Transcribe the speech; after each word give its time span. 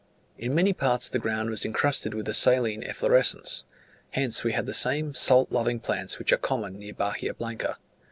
In 0.39 0.55
many 0.55 0.73
parts 0.73 1.09
the 1.09 1.19
ground 1.19 1.51
was 1.51 1.63
incrusted 1.63 2.15
with 2.15 2.27
a 2.27 2.33
saline 2.33 2.81
efflorescence; 2.83 3.65
hence 4.09 4.43
we 4.43 4.51
had 4.53 4.65
the 4.65 4.73
same 4.73 5.13
salt 5.13 5.51
loving 5.51 5.79
plants 5.79 6.17
which 6.17 6.33
are 6.33 6.37
common 6.37 6.79
near 6.79 6.95
Bahia 6.95 7.35
Blanca. 7.35 7.77